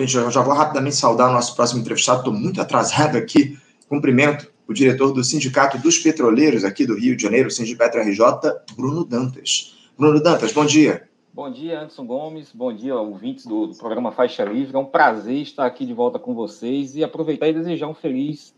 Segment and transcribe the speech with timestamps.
[0.00, 3.58] Gente, eu já vou rapidamente saudar o nosso próximo entrevistado, estou muito atrasado aqui.
[3.86, 8.24] Cumprimento o diretor do Sindicato dos Petroleiros aqui do Rio de Janeiro, Sindipetro RJ,
[8.74, 9.76] Bruno Dantas.
[9.98, 11.06] Bruno Dantas, bom dia.
[11.34, 12.48] Bom dia, Anderson Gomes.
[12.54, 14.74] Bom dia, ouvintes do, do, programa Faixa Livre.
[14.74, 18.54] É um prazer estar aqui de volta com vocês e aproveitar e desejar um feliz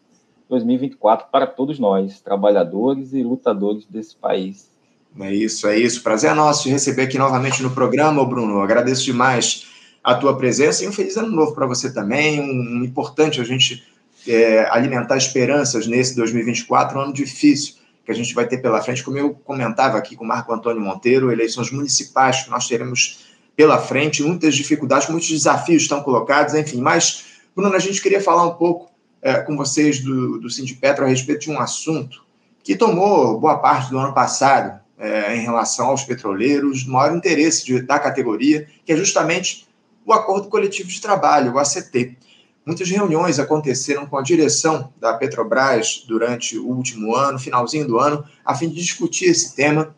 [0.49, 4.71] 2024 para todos nós, trabalhadores e lutadores desse país.
[5.19, 6.05] É isso, é isso.
[6.05, 8.61] Prazer é nosso de receber aqui novamente no programa, Bruno.
[8.61, 9.72] Agradeço demais
[10.03, 12.41] a tua presença e um feliz ano novo para você também.
[12.41, 13.85] Um, um importante a gente
[14.27, 19.03] é, alimentar esperanças nesse 2024, um ano difícil que a gente vai ter pela frente.
[19.03, 23.79] Como eu comentava aqui com o Marco Antônio Monteiro, eleições municipais que nós teremos pela
[23.79, 26.81] frente, muitas dificuldades, muitos desafios estão colocados, enfim.
[26.81, 28.91] Mas, Bruno, a gente queria falar um pouco
[29.21, 32.25] é, com vocês do, do Sindipetro a respeito de um assunto
[32.65, 37.83] que tomou boa parte do ano passado é, em relação aos petroleiros, maior interesse de,
[37.83, 39.67] da categoria, que é justamente
[40.05, 42.17] o Acordo Coletivo de Trabalho, o ACT.
[42.65, 48.25] Muitas reuniões aconteceram com a direção da Petrobras durante o último ano, finalzinho do ano,
[48.45, 49.95] a fim de discutir esse tema.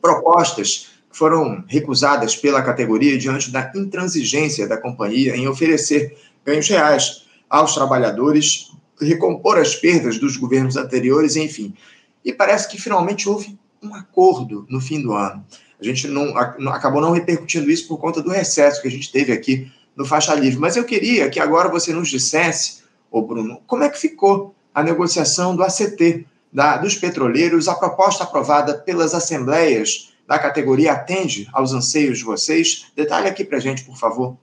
[0.00, 7.74] Propostas foram recusadas pela categoria diante da intransigência da companhia em oferecer ganhos reais aos
[7.74, 11.74] trabalhadores, recompor as perdas dos governos anteriores, enfim.
[12.24, 15.44] E parece que finalmente houve um acordo no fim do ano.
[15.82, 16.36] A gente não,
[16.68, 20.32] acabou não repercutindo isso por conta do recesso que a gente teve aqui no Faixa
[20.34, 20.60] Livre.
[20.60, 24.82] Mas eu queria que agora você nos dissesse, ô Bruno, como é que ficou a
[24.82, 31.72] negociação do ACT, da, dos petroleiros, a proposta aprovada pelas assembleias da categoria atende aos
[31.72, 32.86] anseios de vocês?
[32.94, 34.36] Detalhe aqui para a gente, por favor.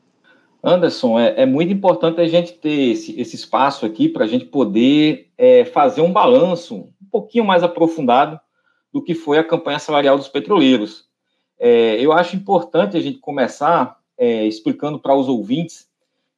[0.62, 4.44] Anderson, é, é, muito importante a gente ter esse, esse espaço aqui para a gente
[4.46, 8.38] poder é, fazer um balanço um pouquinho mais aprofundado
[8.92, 11.09] do que foi a campanha salarial dos petroleiros.
[11.60, 15.88] É, eu acho importante a gente começar é, explicando para os ouvintes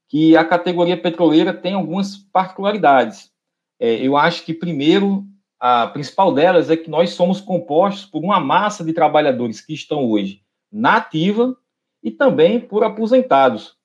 [0.07, 3.31] que a categoria petroleira tem algumas particularidades.
[3.79, 5.25] É, eu acho que, primeiro,
[5.59, 10.09] a principal delas é que nós somos compostos por uma massa de trabalhadores que estão
[10.09, 11.55] hoje na ativa
[12.03, 13.75] e também por aposentados.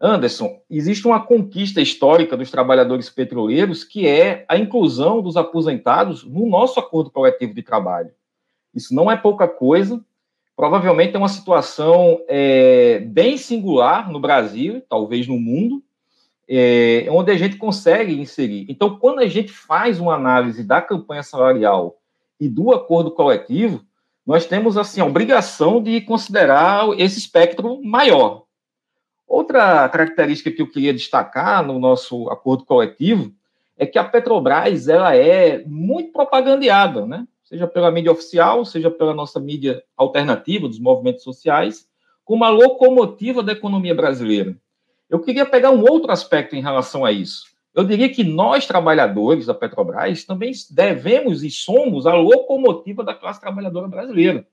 [0.00, 6.48] Anderson, existe uma conquista histórica dos trabalhadores petroleiros que é a inclusão dos aposentados no
[6.48, 8.10] nosso acordo coletivo de trabalho.
[8.74, 10.02] Isso não é pouca coisa,
[10.60, 15.82] provavelmente é uma situação é, bem singular no Brasil, talvez no mundo,
[16.46, 18.66] é, onde a gente consegue inserir.
[18.68, 21.96] Então, quando a gente faz uma análise da campanha salarial
[22.38, 23.82] e do acordo coletivo,
[24.26, 28.42] nós temos assim a obrigação de considerar esse espectro maior.
[29.26, 33.32] Outra característica que eu queria destacar no nosso acordo coletivo
[33.78, 37.26] é que a Petrobras ela é muito propagandeada, né?
[37.50, 41.84] Seja pela mídia oficial, seja pela nossa mídia alternativa dos movimentos sociais,
[42.24, 44.56] como uma locomotiva da economia brasileira.
[45.08, 47.46] Eu queria pegar um outro aspecto em relação a isso.
[47.74, 53.40] Eu diria que nós, trabalhadores da Petrobras, também devemos e somos a locomotiva da classe
[53.40, 54.46] trabalhadora brasileira.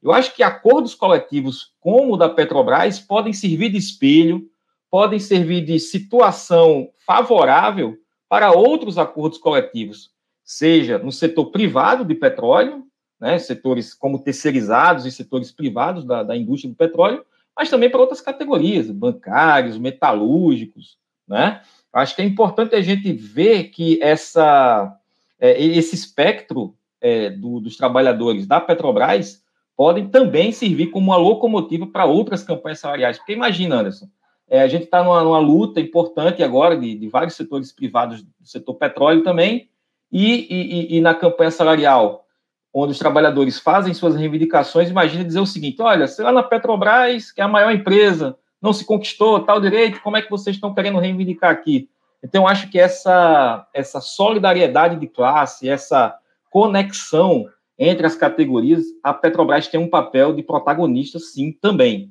[0.00, 4.48] Eu acho que acordos coletivos como o da Petrobras podem servir de espelho,
[4.88, 7.98] podem servir de situação favorável
[8.28, 10.10] para outros acordos coletivos,
[10.46, 12.84] seja no setor privado de petróleo,
[13.20, 17.24] né, setores como terceirizados e setores privados da, da indústria do petróleo,
[17.56, 20.96] mas também para outras categorias, bancários, metalúrgicos,
[21.26, 21.60] né?
[21.92, 24.94] Acho que é importante a gente ver que essa,
[25.40, 29.42] é, esse espectro é, do, dos trabalhadores da Petrobras
[29.74, 33.16] podem também servir como uma locomotiva para outras campanhas salariais.
[33.16, 34.08] Porque imagina, Anderson,
[34.46, 38.30] é, a gente está numa, numa, luta importante agora de, de vários setores privados do
[38.44, 39.70] setor petróleo também,
[40.10, 42.24] e, e, e, na campanha salarial,
[42.72, 47.32] onde os trabalhadores fazem suas reivindicações, imagina dizer o seguinte: olha, se lá na Petrobras,
[47.32, 50.74] que é a maior empresa, não se conquistou tal direito, como é que vocês estão
[50.74, 51.88] querendo reivindicar aqui?
[52.22, 56.16] Então, acho que essa, essa solidariedade de classe, essa
[56.50, 57.46] conexão
[57.78, 62.10] entre as categorias, a Petrobras tem um papel de protagonista, sim, também.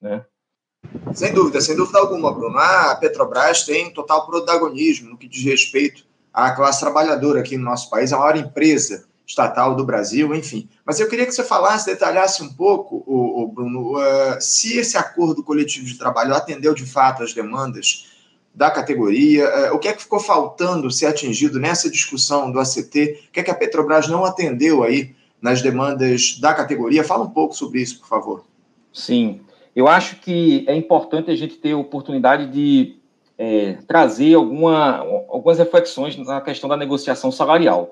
[0.00, 0.24] Né?
[1.12, 2.56] Sem dúvida, sem dúvida alguma, Bruno.
[2.56, 7.90] A Petrobras tem total protagonismo no que diz respeito a classe trabalhadora aqui no nosso
[7.90, 10.68] país, a maior empresa estatal do Brasil, enfim.
[10.84, 15.42] Mas eu queria que você falasse, detalhasse um pouco, o, Bruno, uh, se esse acordo
[15.42, 18.08] coletivo de trabalho atendeu de fato as demandas
[18.52, 23.28] da categoria, uh, o que é que ficou faltando ser atingido nessa discussão do ACT,
[23.28, 27.04] o que é que a Petrobras não atendeu aí nas demandas da categoria?
[27.04, 28.44] Fala um pouco sobre isso, por favor.
[28.92, 29.40] Sim,
[29.76, 32.99] eu acho que é importante a gente ter a oportunidade de
[33.42, 37.90] é, trazer alguma, algumas reflexões na questão da negociação salarial.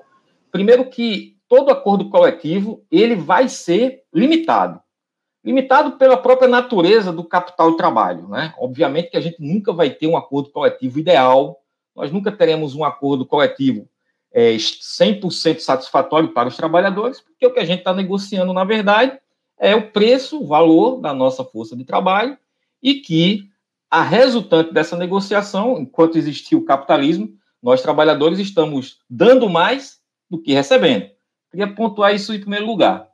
[0.51, 4.79] Primeiro que todo acordo coletivo ele vai ser limitado.
[5.43, 8.27] Limitado pela própria natureza do capital de trabalho.
[8.27, 8.53] Né?
[8.59, 11.59] Obviamente que a gente nunca vai ter um acordo coletivo ideal,
[11.95, 13.89] nós nunca teremos um acordo coletivo
[14.31, 19.17] é, 100% satisfatório para os trabalhadores, porque o que a gente está negociando, na verdade,
[19.57, 22.37] é o preço, o valor da nossa força de trabalho,
[22.83, 23.49] e que
[23.89, 29.99] a resultante dessa negociação, enquanto existir o capitalismo, nós trabalhadores estamos dando mais
[30.29, 31.09] do que recebendo.
[31.49, 33.07] Queria pontuar isso em primeiro lugar.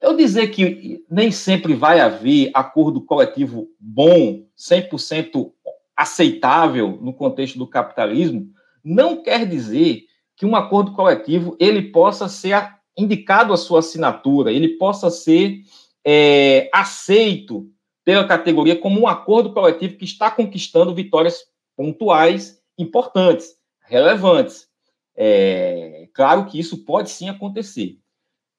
[0.00, 5.50] Eu dizer que nem sempre vai haver acordo coletivo bom, 100%
[5.96, 8.50] aceitável no contexto do capitalismo,
[8.84, 10.04] não quer dizer
[10.36, 15.62] que um acordo coletivo ele possa ser indicado a sua assinatura, ele possa ser
[16.04, 17.70] é, aceito
[18.06, 21.44] pela categoria como um acordo coletivo que está conquistando vitórias
[21.76, 24.68] pontuais importantes, relevantes.
[25.16, 27.98] É, claro que isso pode sim acontecer.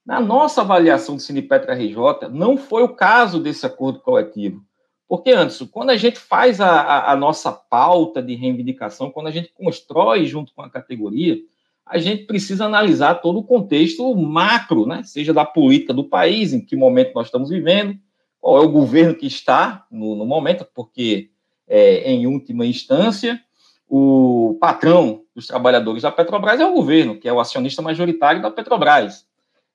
[0.06, 4.62] Na nossa avaliação do Sinipetra RJ, não foi o caso desse acordo coletivo.
[5.08, 9.32] Porque, antes, quando a gente faz a, a, a, nossa pauta de reivindicação, quando a
[9.32, 11.38] gente constrói junto com a categoria,
[11.86, 15.04] a gente precisa analisar todo o contexto macro, né?
[15.04, 17.98] seja da política do país, em que momento nós estamos vivendo,
[18.40, 21.30] qual é o governo que está no, no momento, porque,
[21.68, 23.42] é, em última instância,
[23.88, 28.52] o patrão dos trabalhadores da Petrobras é o governo, que é o acionista majoritário da
[28.52, 29.26] Petrobras.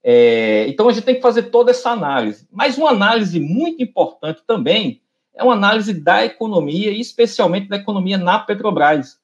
[0.05, 2.47] É, então, a gente tem que fazer toda essa análise.
[2.51, 5.01] Mas uma análise muito importante também
[5.35, 9.19] é uma análise da economia, especialmente da economia na Petrobras.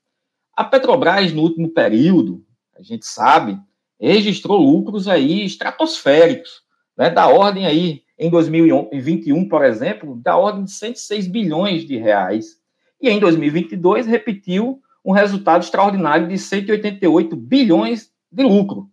[0.57, 2.45] A Petrobras, no último período,
[2.75, 3.59] a gente sabe,
[4.01, 6.63] registrou lucros aí estratosféricos,
[6.97, 12.59] né, da ordem aí, em 2021, por exemplo, da ordem de 106 bilhões de reais.
[13.01, 18.91] E em 2022 repetiu um resultado extraordinário de 188 bilhões de lucro.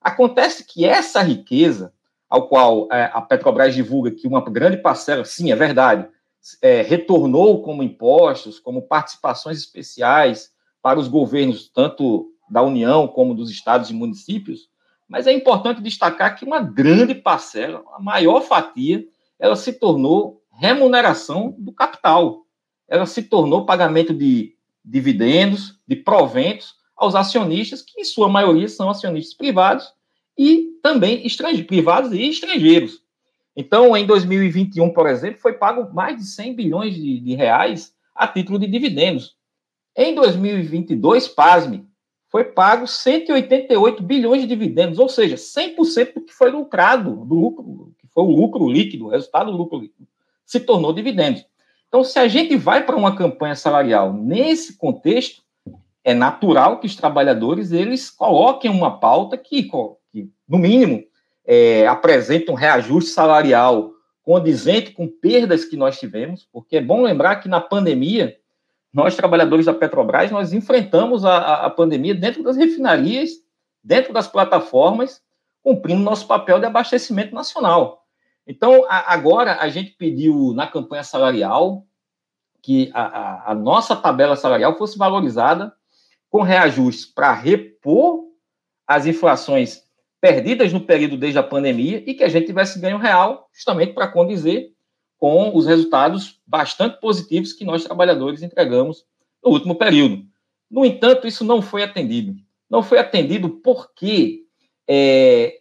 [0.00, 1.92] Acontece que essa riqueza,
[2.28, 6.06] ao qual é, a Petrobras divulga que uma grande parcela, sim, é verdade,
[6.62, 10.50] é, retornou como impostos, como participações especiais
[10.82, 14.68] para os governos, tanto da União como dos estados e municípios,
[15.08, 19.06] mas é importante destacar que uma grande parcela, a maior fatia,
[19.38, 22.44] ela se tornou remuneração do capital.
[22.88, 24.54] Ela se tornou pagamento de
[24.84, 29.92] dividendos, de proventos aos acionistas, que em sua maioria são acionistas privados
[30.38, 33.02] e também estrangeiros, privados e estrangeiros.
[33.54, 38.26] Então, em 2021, por exemplo, foi pago mais de 100 bilhões de, de reais a
[38.26, 39.34] título de dividendos.
[39.96, 41.86] Em 2022, pasme,
[42.28, 47.92] foi pago 188 bilhões de dividendos, ou seja, 100% do que foi lucrado, do lucro,
[47.98, 50.08] que foi o lucro líquido, o resultado do lucro líquido,
[50.44, 51.46] se tornou dividendos.
[51.88, 55.42] Então, se a gente vai para uma campanha salarial nesse contexto,
[56.04, 59.68] é natural que os trabalhadores eles coloquem uma pauta que,
[60.12, 61.04] que no mínimo,
[61.44, 67.36] é, apresente um reajuste salarial condizente com perdas que nós tivemos, porque é bom lembrar
[67.36, 68.36] que na pandemia
[68.96, 73.28] nós, trabalhadores da Petrobras, nós enfrentamos a, a pandemia dentro das refinarias,
[73.84, 75.20] dentro das plataformas,
[75.62, 78.06] cumprindo nosso papel de abastecimento nacional.
[78.46, 81.84] Então, a, agora, a gente pediu na campanha salarial
[82.62, 85.74] que a, a, a nossa tabela salarial fosse valorizada
[86.30, 88.24] com reajustes para repor
[88.86, 89.82] as inflações
[90.22, 94.08] perdidas no período desde a pandemia e que a gente tivesse ganho real, justamente para
[94.08, 94.70] condizer
[95.18, 99.04] com os resultados bastante positivos que nós trabalhadores entregamos
[99.42, 100.24] no último período.
[100.70, 102.34] No entanto, isso não foi atendido.
[102.68, 104.42] Não foi atendido porque
[104.88, 105.58] é,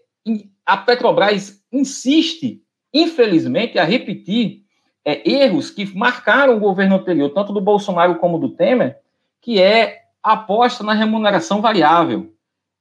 [0.66, 2.62] a Petrobras insiste,
[2.94, 4.64] infelizmente, a repetir
[5.06, 8.98] é, erros que marcaram o governo anterior, tanto do Bolsonaro como do Temer,
[9.40, 12.34] que é a aposta na remuneração variável,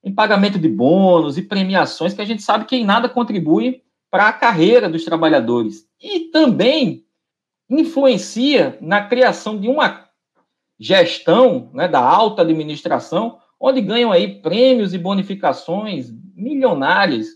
[0.02, 4.28] em pagamento de bônus e premiações, que a gente sabe que em nada contribui para
[4.28, 7.02] a carreira dos trabalhadores e também
[7.68, 10.04] influencia na criação de uma
[10.78, 17.28] gestão né, da alta administração, onde ganham aí prêmios e bonificações milionárias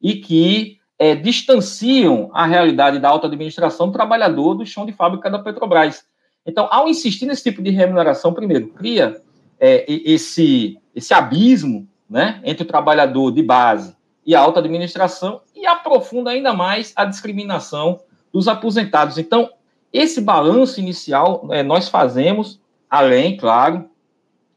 [0.00, 5.28] e que é, distanciam a realidade da alta administração do trabalhador do chão de fábrica
[5.28, 6.02] da Petrobras.
[6.46, 9.20] Então, ao insistir nesse tipo de remuneração, primeiro, cria
[9.60, 13.94] é, esse, esse abismo né, entre o trabalhador de base
[14.24, 18.00] e a alta administração e aprofunda ainda mais a discriminação
[18.36, 19.16] dos aposentados.
[19.16, 19.48] Então,
[19.90, 23.86] esse balanço inicial é, nós fazemos, além, claro,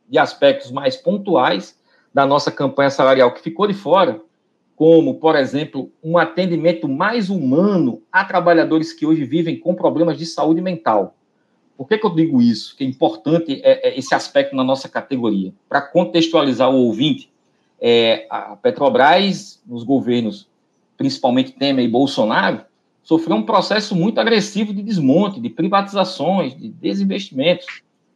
[0.09, 1.79] de aspectos mais pontuais
[2.13, 4.19] da nossa campanha salarial que ficou de fora,
[4.75, 10.25] como, por exemplo, um atendimento mais humano a trabalhadores que hoje vivem com problemas de
[10.25, 11.15] saúde mental.
[11.77, 12.75] Por que, que eu digo isso?
[12.75, 15.53] Que é importante é, é esse aspecto na nossa categoria.
[15.69, 17.31] Para contextualizar o ouvinte,
[17.79, 20.49] é, a Petrobras, nos governos,
[20.97, 22.67] principalmente Temer e Bolsonaro,
[23.09, 27.65] sofreu um processo muito agressivo de desmonte, de privatizações, de desinvestimentos.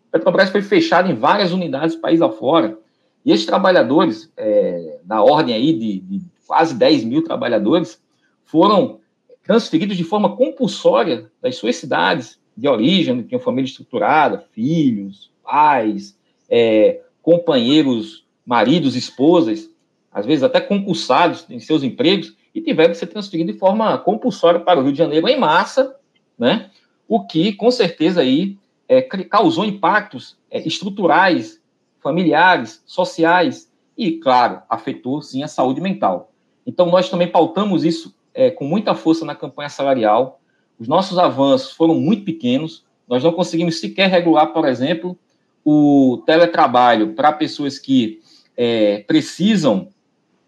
[0.07, 2.77] A Petrobras foi fechada em várias unidades do país afora.
[3.25, 7.99] E esses trabalhadores, é, na ordem aí de, de quase 10 mil trabalhadores,
[8.45, 8.99] foram
[9.41, 16.15] transferidos de forma compulsória das suas cidades de origem, onde tinham família estruturada, filhos, pais,
[16.47, 19.67] é, companheiros, maridos, esposas,
[20.11, 24.59] às vezes até concursados em seus empregos, e tiveram que ser transferidos de forma compulsória
[24.59, 25.95] para o Rio de Janeiro em massa,
[26.37, 26.69] né?
[27.07, 28.57] o que, com certeza, aí,
[28.87, 31.61] é, causou impactos é, estruturais,
[32.01, 36.31] familiares, sociais, e, claro, afetou, sim, a saúde mental.
[36.65, 40.39] Então, nós também pautamos isso é, com muita força na campanha salarial.
[40.79, 42.83] Os nossos avanços foram muito pequenos.
[43.07, 45.17] Nós não conseguimos sequer regular, por exemplo,
[45.63, 48.21] o teletrabalho para pessoas que
[48.57, 49.89] é, precisam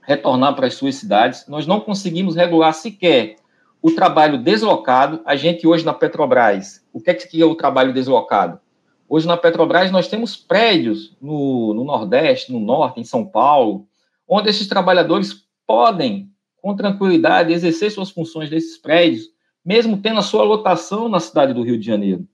[0.06, 1.48] retornar para as suas cidades.
[1.48, 3.36] Nós não conseguimos regular sequer
[3.82, 5.22] o trabalho deslocado.
[5.26, 8.60] A gente hoje na Petrobras, o que é que é o trabalho deslocado?
[9.08, 13.88] Hoje na Petrobras nós temos prédios no, no Nordeste, no Norte, em São Paulo,
[14.28, 16.32] onde esses trabalhadores podem
[16.62, 19.30] com tranquilidade, exercer suas funções desses prédios,
[19.64, 22.28] mesmo tendo a sua lotação na cidade do Rio de Janeiro.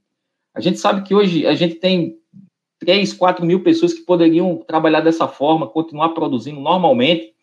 [0.54, 2.18] A gente sabe que hoje a gente tem
[2.80, 7.34] 3, 4 mil pessoas que poderiam trabalhar dessa forma, continuar produzindo normalmente,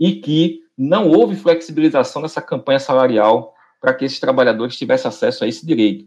[0.00, 5.46] e que não houve flexibilização nessa campanha salarial para que esses trabalhadores tivessem acesso a
[5.46, 6.06] esse direito.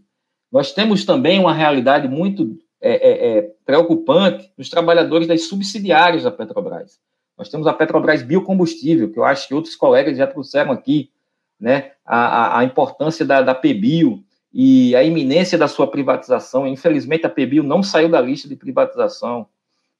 [0.51, 6.31] Nós temos também uma realidade muito é, é, é, preocupante dos trabalhadores das subsidiárias da
[6.31, 6.99] Petrobras.
[7.37, 11.09] Nós temos a Petrobras Biocombustível, que eu acho que outros colegas já trouxeram aqui,
[11.59, 11.91] né?
[12.05, 14.23] A, a, importância da, da PBio
[14.53, 16.67] e a iminência da sua privatização.
[16.67, 19.47] Infelizmente, a PBio não saiu da lista de privatização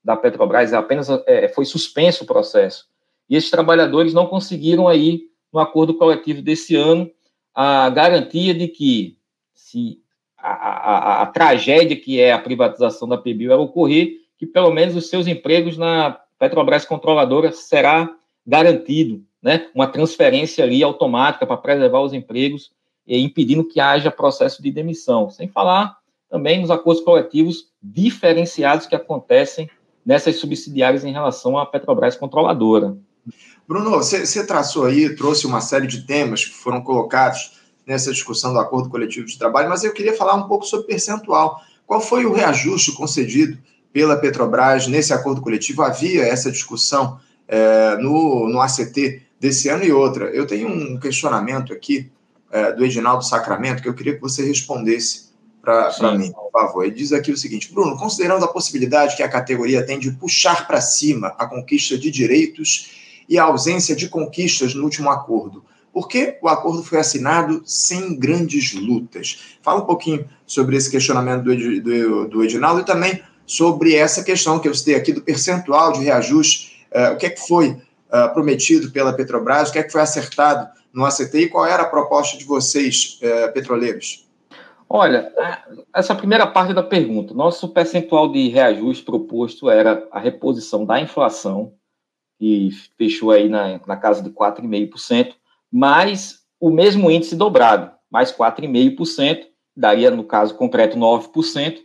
[0.03, 2.87] da Petrobras, apenas é, foi suspenso o processo.
[3.29, 7.09] E esses trabalhadores não conseguiram aí, no acordo coletivo desse ano,
[7.53, 9.17] a garantia de que,
[9.53, 9.99] se
[10.37, 14.95] a, a, a tragédia que é a privatização da PBio ela ocorrer, que pelo menos
[14.95, 18.13] os seus empregos na Petrobras controladora será
[18.45, 22.71] garantido, né, uma transferência ali automática para preservar os empregos
[23.07, 25.29] e impedindo que haja processo de demissão.
[25.29, 25.97] Sem falar
[26.29, 29.69] também nos acordos coletivos diferenciados que acontecem
[30.05, 32.97] nessas subsidiárias em relação à Petrobras controladora.
[33.67, 38.53] Bruno, você, você traçou aí, trouxe uma série de temas que foram colocados nessa discussão
[38.53, 41.61] do acordo coletivo de trabalho, mas eu queria falar um pouco sobre percentual.
[41.85, 43.57] Qual foi o reajuste concedido
[43.93, 45.83] pela Petrobras nesse acordo coletivo.
[45.83, 50.25] Havia essa discussão é, no, no ACT desse ano e outra.
[50.25, 52.11] Eu tenho um questionamento aqui
[52.51, 56.83] é, do Edinaldo Sacramento que eu queria que você respondesse para mim, por favor.
[56.83, 60.67] Ele diz aqui o seguinte: Bruno, considerando a possibilidade que a categoria tem de puxar
[60.67, 65.63] para cima a conquista de direitos e a ausência de conquistas no último acordo,
[65.93, 69.57] por que o acordo foi assinado sem grandes lutas?
[69.61, 74.59] Fala um pouquinho sobre esse questionamento do, do, do Edinaldo e também sobre essa questão
[74.59, 78.33] que eu citei aqui do percentual de reajuste, uh, o que é que foi uh,
[78.33, 81.87] prometido pela Petrobras, o que é que foi acertado no ACT e qual era a
[81.87, 84.27] proposta de vocês, uh, petroleiros?
[84.89, 85.31] Olha,
[85.95, 91.73] essa primeira parte da pergunta, nosso percentual de reajuste proposto era a reposição da inflação,
[92.43, 95.33] que fechou aí na, na casa de 4,5%,
[95.71, 101.77] mais o mesmo índice dobrado, mais 4,5%, daria, no caso concreto, 9%,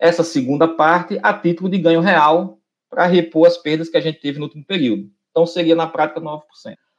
[0.00, 2.58] essa segunda parte a título de ganho real
[2.90, 5.08] para repor as perdas que a gente teve no último período.
[5.30, 6.42] Então, seria na prática 9%.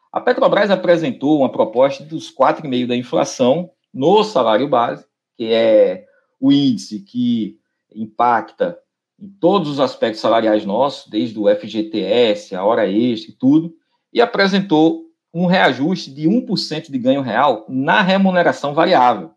[0.10, 6.06] A Petrobras apresentou uma proposta dos 4,5% da inflação no salário base, que é
[6.39, 7.60] o índice que
[7.94, 8.80] impacta
[9.21, 13.73] em todos os aspectos salariais nossos, desde o FGTS, a hora extra e tudo,
[14.11, 19.31] e apresentou um reajuste de 1% de ganho real na remuneração variável.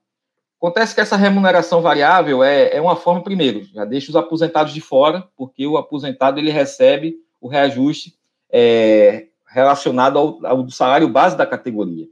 [0.57, 4.81] Acontece que essa remuneração variável é, é uma forma, primeiro, já deixa os aposentados de
[4.81, 8.15] fora, porque o aposentado ele recebe o reajuste
[8.51, 12.07] é, relacionado ao, ao, salário base da categoria.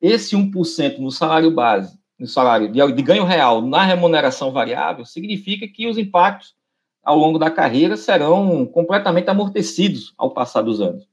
[0.00, 5.68] Esse 1% no salário base, no salário de, de ganho real na remuneração variável, significa
[5.68, 6.54] que os impactos
[7.02, 11.08] ao longo da carreira serão completamente amortecidos ao passar dos anos.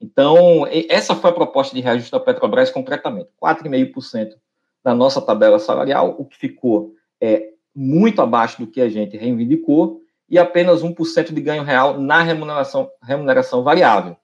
[0.00, 4.34] Então, essa foi a proposta de reajuste da Petrobras concretamente, 4,5%
[4.84, 10.02] na nossa tabela salarial, o que ficou é, muito abaixo do que a gente reivindicou,
[10.28, 14.16] e apenas 1% de ganho real na remuneração, remuneração variável.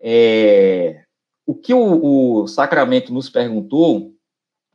[0.00, 1.02] É,
[1.46, 4.12] o que o, o Sacramento nos perguntou,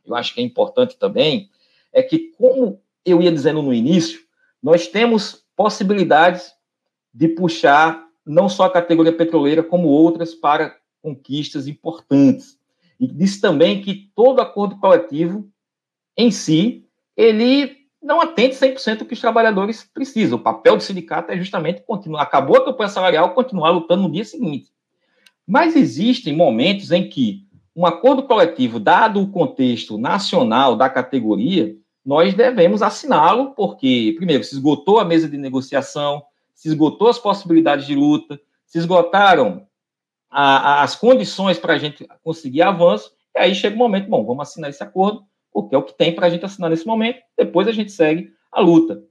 [0.04, 1.50] eu acho que é importante também,
[1.92, 4.20] é que, como eu ia dizendo no início,
[4.62, 6.52] nós temos possibilidades
[7.12, 12.58] de puxar não só a categoria petroleira, como outras para conquistas importantes.
[12.98, 15.48] E disse também que todo acordo coletivo
[16.16, 20.38] em si, ele não atende 100% do que os trabalhadores precisam.
[20.38, 24.24] O papel do sindicato é justamente continuar, acabou a campanha salarial, continuar lutando no dia
[24.24, 24.70] seguinte.
[25.46, 32.34] Mas existem momentos em que um acordo coletivo, dado o contexto nacional da categoria, nós
[32.34, 36.22] devemos assiná-lo, porque, primeiro, se esgotou a mesa de negociação,
[36.54, 39.66] se esgotou as possibilidades de luta, se esgotaram
[40.30, 44.24] a, a, as condições para a gente conseguir avanço, e aí chega o momento, bom,
[44.24, 47.20] vamos assinar esse acordo, porque é o que tem para a gente assinar nesse momento,
[47.36, 49.02] depois a gente segue a luta.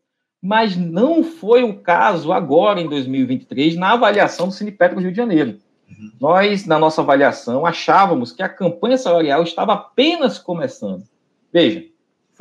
[0.41, 5.60] Mas não foi o caso agora, em 2023, na avaliação do Sinipetro Rio de Janeiro.
[5.88, 6.12] Uhum.
[6.19, 11.03] Nós, na nossa avaliação, achávamos que a campanha salarial estava apenas começando.
[11.53, 11.86] Veja,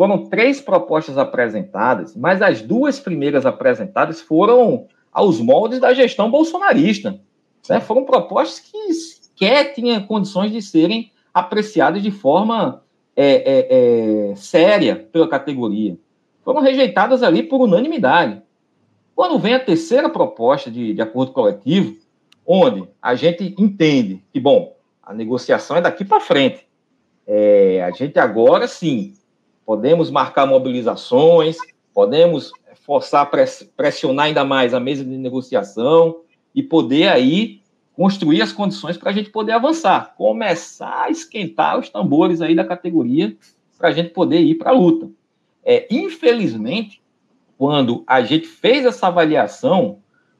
[0.01, 7.21] foram três propostas apresentadas, mas as duas primeiras apresentadas foram aos moldes da gestão bolsonarista.
[7.69, 7.81] Né?
[7.81, 12.83] Foram propostas que sequer tinham condições de serem apreciadas de forma
[13.15, 15.99] é, é, é, séria pela categoria.
[16.43, 18.41] Foram rejeitadas ali por unanimidade.
[19.15, 21.95] Quando vem a terceira proposta de, de acordo coletivo,
[22.47, 26.67] onde a gente entende que, bom, a negociação é daqui para frente.
[27.27, 29.20] É, a gente agora sim
[29.71, 31.57] podemos marcar mobilizações,
[31.95, 32.51] podemos
[32.85, 33.31] forçar,
[33.77, 36.23] pressionar ainda mais a mesa de negociação
[36.53, 37.61] e poder aí
[37.93, 42.65] construir as condições para a gente poder avançar, começar a esquentar os tambores aí da
[42.65, 43.37] categoria
[43.79, 45.09] para a gente poder ir para a luta.
[45.65, 47.01] É, infelizmente,
[47.57, 49.99] quando a gente fez essa avaliação,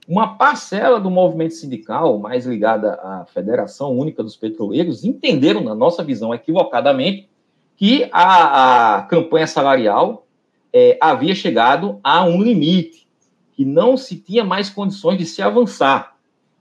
[0.09, 6.03] uma parcela do movimento sindical, mais ligada à Federação Única dos Petroleiros, entenderam, na nossa
[6.03, 7.30] visão equivocadamente,
[7.81, 10.27] que a, a campanha salarial
[10.71, 13.09] é, havia chegado a um limite,
[13.55, 16.15] que não se tinha mais condições de se avançar.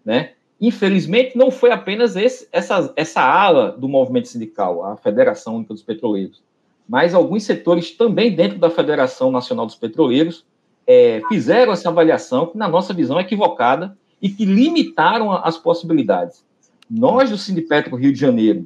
[0.03, 0.31] Né?
[0.61, 5.83] Infelizmente, não foi apenas esse, essa, essa ala do movimento sindical, a Federação Única dos
[5.83, 6.41] Petroleiros,
[6.87, 10.45] mas alguns setores também dentro da Federação Nacional dos Petroleiros
[10.87, 16.45] é, fizeram essa avaliação, que na nossa visão é equivocada, e que limitaram as possibilidades.
[16.89, 18.65] Nós, do Sindipetro Rio de Janeiro,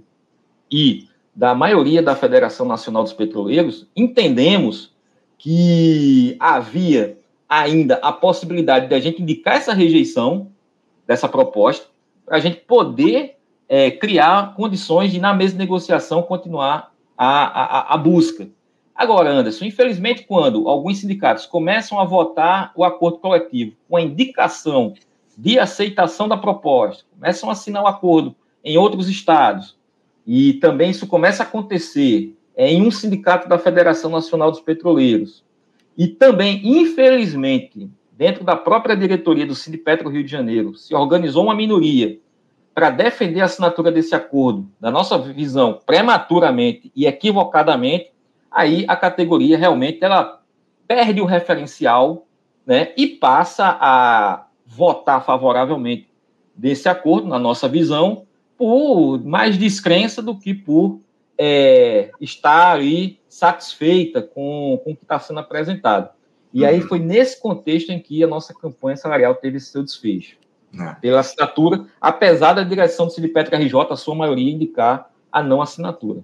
[0.72, 4.94] e da maioria da Federação Nacional dos Petroleiros, entendemos
[5.38, 7.18] que havia
[7.50, 10.48] ainda a possibilidade de a gente indicar essa rejeição
[11.06, 11.88] dessa proposta,
[12.26, 13.36] para a gente poder
[13.68, 18.48] é, criar condições de, na mesa de negociação, continuar a, a, a busca.
[18.96, 24.94] Agora, Anderson, infelizmente, quando alguns sindicatos começam a votar o acordo coletivo com a indicação
[25.38, 29.76] de aceitação da proposta, começam a assinar o acordo em outros estados,
[30.26, 35.44] e também isso começa a acontecer é, em um sindicato da Federação Nacional dos Petroleiros.
[35.98, 41.56] E também, infelizmente, dentro da própria diretoria do Sindipetro Rio de Janeiro, se organizou uma
[41.56, 42.20] minoria
[42.74, 48.12] para defender a assinatura desse acordo, na nossa visão, prematuramente e equivocadamente,
[48.50, 50.42] aí a categoria realmente ela
[50.88, 52.26] perde o referencial
[52.66, 56.08] né, e passa a votar favoravelmente
[56.56, 58.26] desse acordo, na nossa visão,
[58.64, 61.02] por mais descrença do que por
[61.38, 66.12] é, estar aí satisfeita com, com o que está sendo apresentado.
[66.54, 66.70] E uhum.
[66.70, 70.38] aí foi nesse contexto em que a nossa campanha salarial teve seu desfecho.
[70.80, 70.96] É.
[71.02, 76.24] Pela assinatura, apesar da direção do Silipetra RJ, a sua maioria, indicar a não assinatura.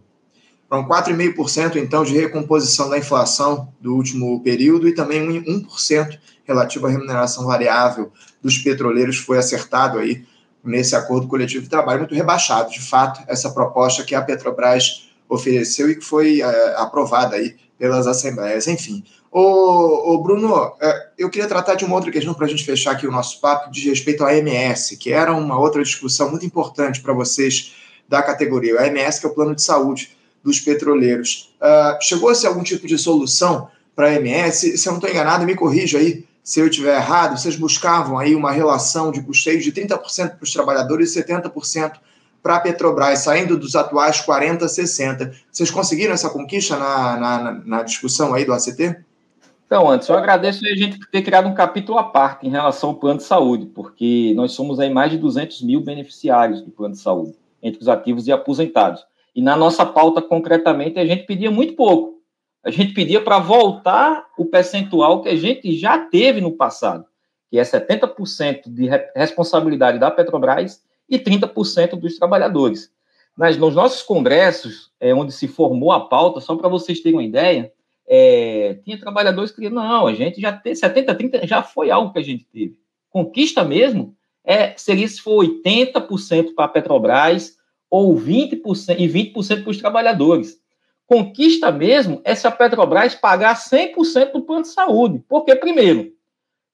[0.70, 6.90] Foram 4,5% então de recomposição da inflação do último período e também 1% relativo à
[6.90, 10.24] remuneração variável dos petroleiros foi acertado aí
[10.64, 15.90] nesse acordo coletivo de trabalho, muito rebaixado, de fato, essa proposta que a Petrobras ofereceu
[15.90, 18.68] e que foi é, aprovada aí pelas assembleias.
[18.68, 22.92] Enfim, o, Bruno, é, eu queria tratar de uma outra questão para a gente fechar
[22.92, 27.00] aqui o nosso papo, de respeito ao AMS, que era uma outra discussão muito importante
[27.02, 27.76] para vocês
[28.08, 28.76] da categoria.
[28.76, 31.54] O AMS, que é o plano de saúde dos petroleiros.
[31.62, 34.56] Uh, Chegou-se algum tipo de solução para a AMS?
[34.56, 38.34] Se eu não estou enganado, me corrija aí se eu estiver errado, vocês buscavam aí
[38.34, 40.00] uma relação de custeio de 30%
[40.32, 41.98] para os trabalhadores e 70%
[42.42, 45.32] para a Petrobras, saindo dos atuais 40%, 60%.
[45.52, 48.98] Vocês conseguiram essa conquista na, na, na discussão aí do ACT?
[49.68, 52.96] Então, antes, eu agradeço a gente ter criado um capítulo à parte em relação ao
[52.96, 57.00] plano de saúde, porque nós somos aí mais de 200 mil beneficiários do plano de
[57.00, 59.06] saúde, entre os ativos e aposentados.
[59.36, 62.19] E na nossa pauta, concretamente, a gente pedia muito pouco
[62.64, 67.06] a gente pedia para voltar o percentual que a gente já teve no passado,
[67.50, 72.92] que é 70% de responsabilidade da Petrobras e 30% dos trabalhadores.
[73.36, 77.24] Mas nos nossos congressos, é, onde se formou a pauta, só para vocês terem uma
[77.24, 77.72] ideia,
[78.06, 82.12] é, tinha trabalhadores que diziam, não, a gente já tem 70, 30, já foi algo
[82.12, 82.78] que a gente teve.
[83.10, 87.56] Conquista mesmo é, seria se for 80% para a Petrobras
[87.90, 90.59] ou 20% e 20% para os trabalhadores.
[91.10, 95.24] Conquista mesmo é se a Petrobras pagar 100% do plano de saúde.
[95.28, 96.14] Porque, primeiro,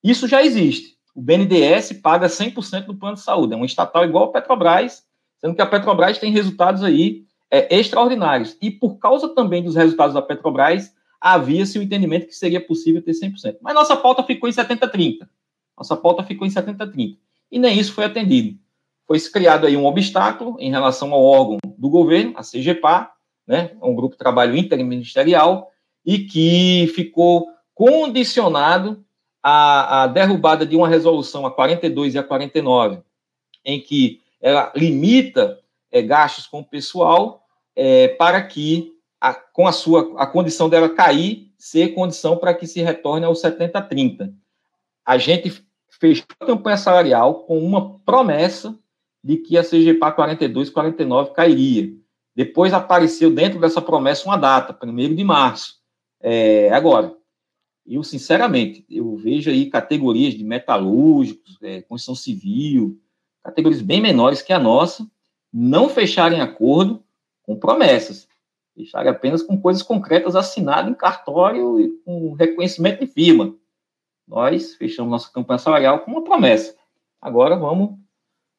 [0.04, 0.98] isso já existe.
[1.15, 3.54] O BNDES paga 100% do plano de saúde.
[3.54, 5.06] É um estatal igual a Petrobras,
[5.39, 8.58] sendo que a Petrobras tem resultados aí é, extraordinários.
[8.62, 13.13] E por causa também dos resultados da Petrobras, havia-se o entendimento que seria possível ter
[13.13, 13.60] 100%.
[13.62, 15.30] Mas nossa pauta ficou em 70-30.
[15.78, 17.17] Nossa pauta ficou em 70-30.
[17.50, 18.60] E nem isso foi atendido.
[19.08, 23.14] Foi criado aí um obstáculo em relação ao órgão do governo, a CGPA,
[23.48, 25.72] né, é um grupo de trabalho interministerial,
[26.06, 29.04] e que ficou condicionado
[29.42, 33.00] à, à derrubada de uma resolução a 42 e a 49,
[33.64, 35.60] em que ela limita
[35.92, 37.44] é, gastos com o pessoal
[37.76, 42.68] é, para que, a, com a sua a condição dela cair, ser condição para que
[42.68, 44.32] se retorne ao 70-30.
[45.06, 48.78] A gente fechou a campanha salarial com uma promessa
[49.24, 51.92] de que a CGPA 42 49 cairia.
[52.36, 55.80] Depois apareceu dentro dessa promessa uma data, 1 de março.
[56.21, 57.15] É, agora,
[57.88, 63.00] eu sinceramente, eu vejo aí categorias de metalúrgicos, é, construção civil,
[63.43, 65.08] categorias bem menores que a nossa,
[65.54, 67.02] não fecharem acordo
[67.43, 68.28] com promessas,
[68.76, 73.56] fecharem apenas com coisas concretas assinadas em cartório e com reconhecimento de firma.
[74.28, 76.76] Nós fechamos nossa campanha salarial com uma promessa.
[77.21, 77.98] Agora vamos,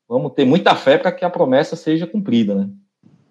[0.08, 2.70] vamos ter muita fé para que a promessa seja cumprida, né?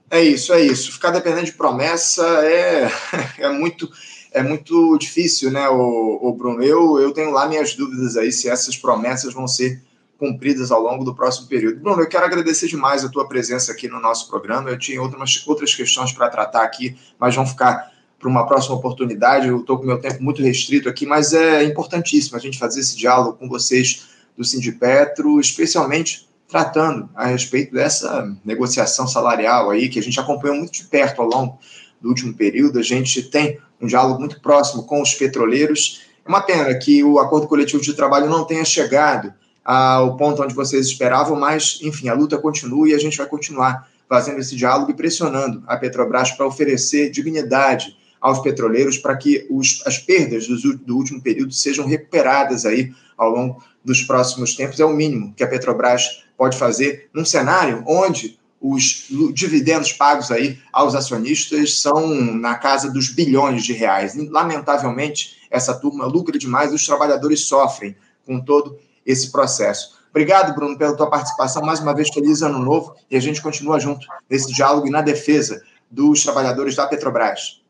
[0.09, 0.91] É isso, é isso.
[0.91, 2.91] Ficar dependendo de promessa é,
[3.39, 3.89] é muito
[4.31, 6.61] é muito difícil, né, o, o Bruno?
[6.61, 9.81] Eu, eu tenho lá minhas dúvidas aí se essas promessas vão ser
[10.17, 11.79] cumpridas ao longo do próximo período.
[11.79, 14.69] Bruno, eu quero agradecer demais a tua presença aqui no nosso programa.
[14.69, 19.47] Eu tinha outras, outras questões para tratar aqui, mas vão ficar para uma próxima oportunidade.
[19.47, 22.97] Eu estou com meu tempo muito restrito aqui, mas é importantíssimo a gente fazer esse
[22.97, 30.03] diálogo com vocês do Sindipetro, especialmente tratando a respeito dessa negociação salarial aí, que a
[30.03, 31.59] gente acompanhou muito de perto ao longo
[32.01, 32.79] do último período.
[32.79, 36.01] A gente tem um diálogo muito próximo com os petroleiros.
[36.25, 40.53] É uma pena que o acordo coletivo de trabalho não tenha chegado ao ponto onde
[40.53, 44.91] vocês esperavam, mas, enfim, a luta continua e a gente vai continuar fazendo esse diálogo
[44.91, 50.77] e pressionando a Petrobras para oferecer dignidade aos petroleiros para que os, as perdas do,
[50.77, 54.79] do último período sejam recuperadas aí ao longo dos próximos tempos.
[54.79, 60.57] É o mínimo que a Petrobras pode fazer num cenário onde os dividendos pagos aí
[60.73, 64.15] aos acionistas são na casa dos bilhões de reais.
[64.29, 67.95] Lamentavelmente, essa turma lucra demais e os trabalhadores sofrem
[68.25, 69.95] com todo esse processo.
[70.09, 71.61] Obrigado, Bruno, pela tua participação.
[71.61, 75.01] Mais uma vez, feliz ano novo e a gente continua junto nesse diálogo e na
[75.01, 77.61] defesa dos trabalhadores da Petrobras.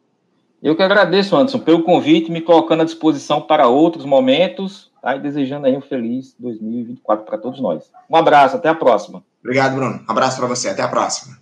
[0.61, 5.15] Eu que agradeço, Anderson, pelo convite, me colocando à disposição para outros momentos, tá?
[5.15, 7.91] e desejando aí um feliz 2024 para todos nós.
[8.09, 9.23] Um abraço, até a próxima.
[9.39, 10.03] Obrigado, Bruno.
[10.07, 11.37] Abraço para você, até a próxima.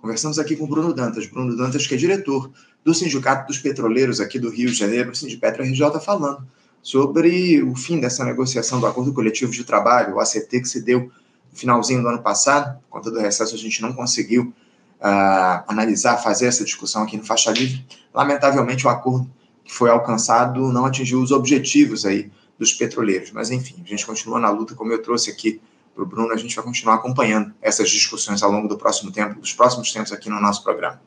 [0.00, 1.28] Conversamos aqui com Bruno Dantas.
[1.28, 2.50] Bruno Dantas, que é diretor
[2.84, 6.44] do Sindicato dos Petroleiros aqui do Rio de Janeiro, Sindipetro RJ, falando
[6.82, 11.10] sobre o fim dessa negociação do Acordo Coletivo de Trabalho, o ACT, que se deu
[11.52, 12.78] no finalzinho do ano passado.
[12.82, 14.52] Por conta do recesso, a gente não conseguiu
[15.00, 17.86] uh, analisar, fazer essa discussão aqui no Faixa Livre.
[18.12, 19.30] Lamentavelmente, o acordo
[19.64, 23.30] que foi alcançado não atingiu os objetivos aí dos petroleiros.
[23.32, 25.60] Mas, enfim, a gente continua na luta, como eu trouxe aqui
[25.94, 29.38] para o Bruno, a gente vai continuar acompanhando essas discussões ao longo do próximo tempo,
[29.38, 31.00] dos próximos tempos aqui no nosso programa.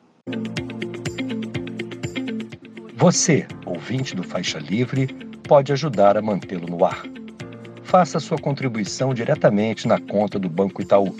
[2.96, 5.06] Você, ouvinte do Faixa Livre,
[5.46, 7.04] pode ajudar a mantê-lo no ar.
[7.84, 11.14] Faça sua contribuição diretamente na conta do Banco Itaú,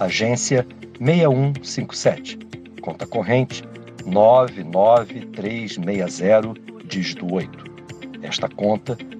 [0.00, 0.66] agência
[0.98, 2.38] 6157.
[2.80, 3.62] Conta corrente
[4.06, 7.64] 99360, dígito 8.
[8.22, 8.96] Esta conta